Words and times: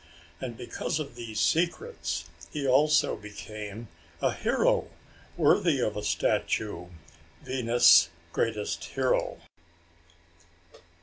And 0.39 0.57
because 0.57 0.99
of 0.99 1.13
these 1.13 1.39
secrets, 1.39 2.25
he 2.49 2.67
also 2.67 3.15
became 3.15 3.87
a 4.19 4.33
hero 4.33 4.87
worthy 5.37 5.79
of 5.79 5.95
a 5.95 6.01
statue 6.01 6.87
Venus' 7.43 8.09
greatest 8.33 8.83
hero. 8.83 9.37